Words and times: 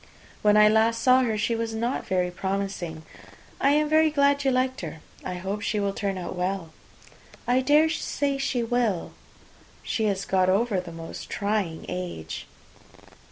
When 0.41 0.57
I 0.57 0.67
last 0.67 0.99
saw 0.99 1.21
her, 1.21 1.37
she 1.37 1.55
was 1.55 1.75
not 1.75 2.07
very 2.07 2.31
promising. 2.31 3.03
I 3.59 3.69
am 3.73 3.87
very 3.87 4.09
glad 4.09 4.43
you 4.43 4.49
liked 4.49 4.81
her. 4.81 4.99
I 5.23 5.35
hope 5.35 5.61
she 5.61 5.79
will 5.79 5.93
turn 5.93 6.17
out 6.17 6.35
well." 6.35 6.73
"I 7.45 7.59
dare 7.61 7.87
say 7.87 8.39
she 8.39 8.63
will; 8.63 9.11
she 9.83 10.05
has 10.05 10.25
got 10.25 10.49
over 10.49 10.79
the 10.79 10.91
most 10.91 11.29
trying 11.29 11.85
age." 11.87 12.47